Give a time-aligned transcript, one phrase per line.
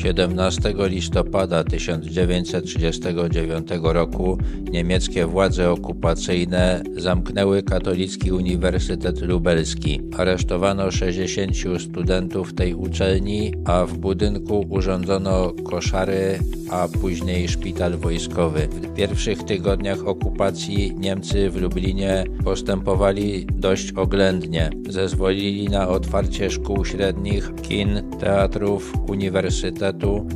[0.00, 4.38] 17 listopada 1939 roku
[4.70, 10.00] niemieckie władze okupacyjne zamknęły Katolicki Uniwersytet Lubelski.
[10.18, 16.38] Aresztowano 60 studentów tej uczelni, a w budynku urządzono koszary,
[16.70, 18.68] a później szpital wojskowy.
[18.82, 24.70] W pierwszych tygodniach okupacji Niemcy w Lublinie postępowali dość oględnie.
[24.88, 28.92] Zezwolili na otwarcie szkół średnich, kin, teatrów,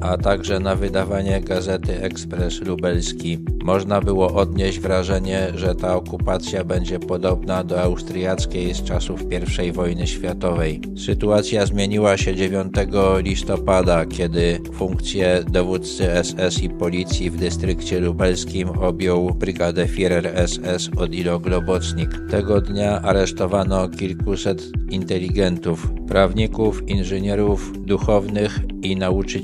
[0.00, 3.38] a także na wydawanie gazety Ekspres Lubelski.
[3.64, 9.20] Można było odnieść wrażenie, że ta okupacja będzie podobna do austriackiej z czasów
[9.68, 10.80] I wojny światowej.
[10.96, 12.72] Sytuacja zmieniła się 9
[13.18, 21.38] listopada, kiedy funkcję dowódcy SS i policji w dystrykcie lubelskim objął brygadę Führer SS Odilo
[21.38, 22.10] Globocnik.
[22.30, 29.41] Tego dnia aresztowano kilkuset inteligentów, prawników, inżynierów, duchownych i nauczycieli.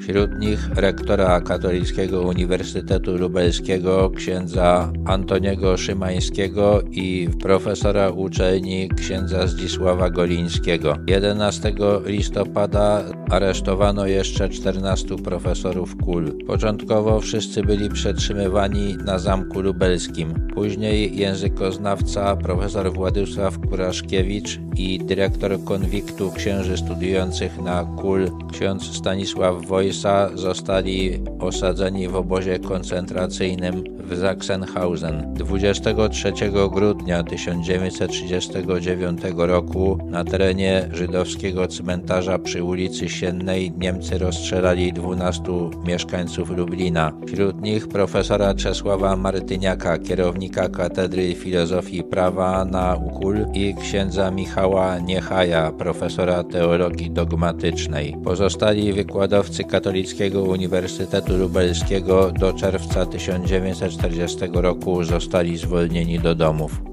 [0.00, 10.96] Wśród nich rektora Katolickiego Uniwersytetu Lubelskiego księdza Antoniego Szymańskiego i profesora uczelni księdza Zdzisława Golińskiego.
[11.06, 11.72] 11
[12.06, 16.44] listopada aresztowano jeszcze 14 profesorów KUL.
[16.46, 20.34] Początkowo wszyscy byli przetrzymywani na Zamku Lubelskim.
[20.54, 30.30] Później językoznawca profesor Władysław Kuraszkiewicz i dyrektor konwiktu księży studiujących na KUL ksiądz Stanisław Wojsa
[30.34, 35.34] zostali osadzeni w obozie koncentracyjnym w Sachsenhausen.
[35.34, 36.32] 23
[36.72, 45.42] grudnia 1939 roku na terenie żydowskiego cmentarza przy ulicy Siennej Niemcy rozstrzelali 12
[45.84, 47.12] mieszkańców Lublina.
[47.26, 55.72] Wśród nich profesora Czesława Martyniaka, kierownika Katedry Filozofii Prawa na UKUL i księdza Michała Niechaja,
[55.72, 58.16] profesora teologii dogmatycznej.
[58.24, 66.89] Pozostali wykładowcy Katolickiego Uniwersytetu Lubelskiego do czerwca 1940 roku zostali zwolnieni do domów.